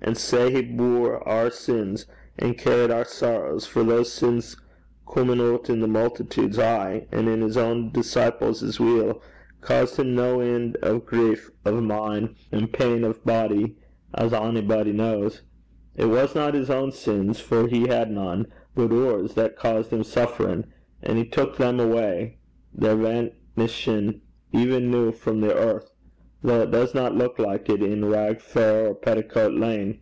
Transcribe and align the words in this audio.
An' 0.00 0.14
sae 0.14 0.50
he 0.52 0.62
bore 0.62 1.28
oor 1.28 1.50
sins 1.50 2.06
and 2.38 2.56
carried 2.56 2.90
oor 2.90 3.04
sorrows; 3.04 3.66
for 3.66 3.82
those 3.82 4.10
sins 4.12 4.56
comin' 5.12 5.40
oot 5.40 5.68
in 5.68 5.80
the 5.80 5.88
multitudes 5.88 6.56
ay 6.58 7.06
and 7.12 7.28
in 7.28 7.42
his 7.42 7.56
ain 7.58 7.90
disciples 7.90 8.62
as 8.62 8.78
weel, 8.80 9.20
caused 9.60 9.96
him 9.98 10.14
no 10.14 10.38
en' 10.40 10.76
o' 10.84 10.98
grief 11.00 11.50
o' 11.66 11.80
mind 11.80 12.36
an' 12.52 12.68
pain 12.68 13.02
o' 13.04 13.12
body, 13.12 13.76
as 14.14 14.32
a'body 14.32 14.96
kens. 14.96 15.42
It 15.96 16.06
wasna 16.06 16.52
his 16.52 16.70
ain 16.70 16.92
sins, 16.92 17.40
for 17.40 17.66
he 17.66 17.88
had 17.88 18.10
nane, 18.12 18.46
but 18.76 18.92
oors, 18.92 19.34
that 19.34 19.56
caused 19.56 19.90
him 19.90 20.04
sufferin'; 20.04 20.72
and 21.02 21.18
he 21.18 21.24
took 21.26 21.56
them 21.56 21.80
awa' 21.80 22.30
they're 22.72 22.94
vainishin' 22.96 24.20
even 24.54 24.90
noo 24.92 25.10
frae 25.10 25.40
the 25.40 25.54
earth, 25.54 25.90
though 26.40 26.62
it 26.62 26.70
doesna 26.70 27.10
luik 27.10 27.36
like 27.40 27.68
it 27.68 27.82
in 27.82 28.04
Rag 28.04 28.40
fair 28.40 28.86
or 28.90 28.94
Petticoat 28.94 29.52
lane. 29.54 29.98